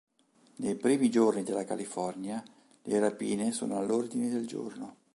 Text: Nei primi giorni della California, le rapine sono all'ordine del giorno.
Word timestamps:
Nei 0.55 0.73
primi 0.77 1.11
giorni 1.11 1.43
della 1.43 1.63
California, 1.63 2.43
le 2.85 2.99
rapine 2.99 3.51
sono 3.51 3.77
all'ordine 3.77 4.29
del 4.29 4.47
giorno. 4.47 4.95